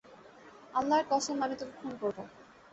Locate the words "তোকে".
1.55-1.75